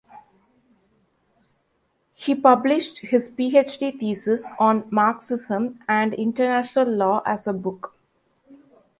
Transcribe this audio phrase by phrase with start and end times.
[2.15, 7.93] He published his PhD thesis on Marxism and international law as a book.